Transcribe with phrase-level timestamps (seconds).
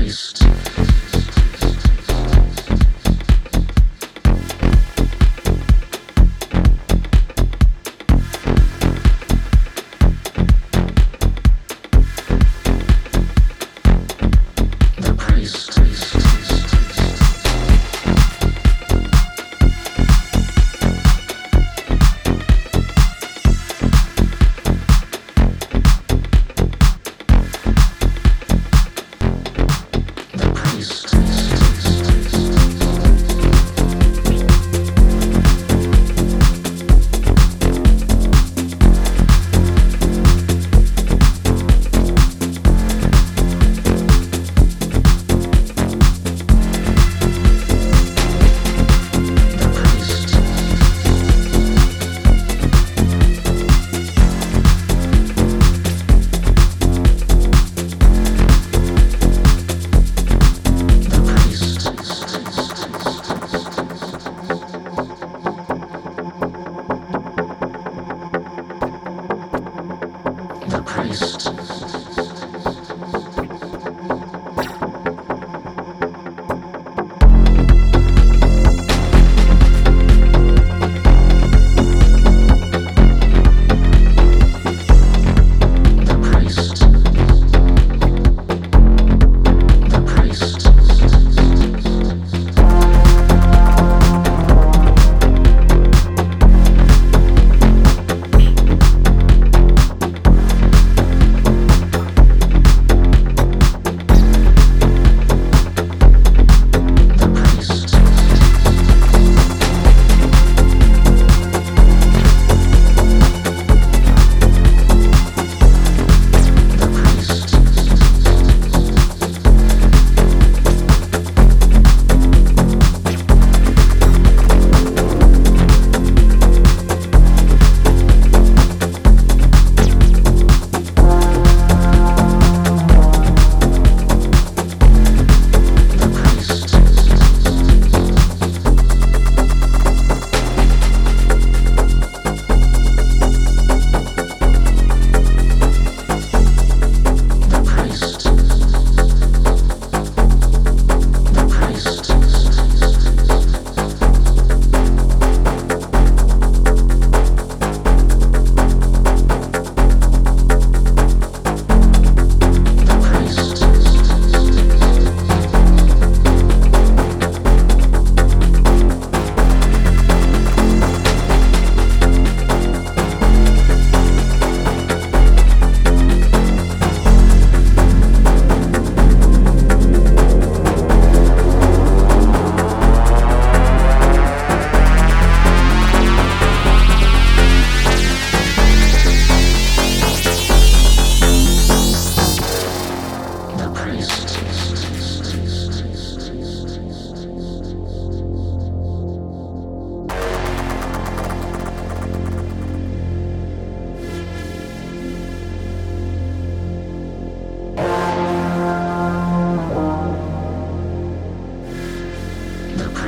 [0.00, 0.89] Christ.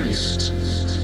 [0.03, 1.02] Christ.